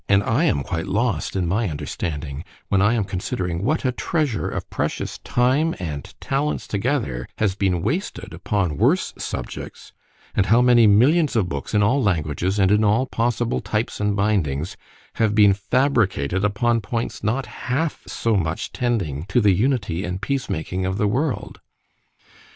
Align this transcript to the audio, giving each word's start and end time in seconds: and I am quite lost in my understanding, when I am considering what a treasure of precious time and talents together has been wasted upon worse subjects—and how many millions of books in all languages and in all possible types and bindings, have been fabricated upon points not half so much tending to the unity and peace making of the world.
and 0.09 0.23
I 0.23 0.45
am 0.45 0.63
quite 0.63 0.87
lost 0.87 1.35
in 1.35 1.47
my 1.47 1.69
understanding, 1.69 2.43
when 2.69 2.81
I 2.81 2.95
am 2.95 3.03
considering 3.03 3.63
what 3.63 3.85
a 3.85 3.91
treasure 3.91 4.49
of 4.49 4.67
precious 4.71 5.19
time 5.19 5.75
and 5.77 6.11
talents 6.19 6.67
together 6.67 7.27
has 7.37 7.53
been 7.53 7.83
wasted 7.83 8.33
upon 8.33 8.77
worse 8.77 9.13
subjects—and 9.19 10.47
how 10.47 10.59
many 10.59 10.87
millions 10.87 11.35
of 11.35 11.49
books 11.49 11.75
in 11.75 11.83
all 11.83 12.01
languages 12.01 12.57
and 12.57 12.71
in 12.71 12.83
all 12.83 13.05
possible 13.05 13.59
types 13.61 13.99
and 14.01 14.15
bindings, 14.15 14.75
have 15.17 15.35
been 15.35 15.53
fabricated 15.53 16.43
upon 16.43 16.81
points 16.81 17.23
not 17.23 17.45
half 17.69 18.01
so 18.07 18.35
much 18.35 18.71
tending 18.71 19.25
to 19.25 19.39
the 19.39 19.51
unity 19.51 20.03
and 20.03 20.19
peace 20.19 20.49
making 20.49 20.83
of 20.83 20.97
the 20.97 21.07
world. 21.07 21.59